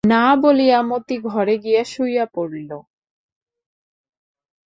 [0.03, 2.71] না, বলিয়া মতি ঘরে গিয়া শুইয়া পড়িল।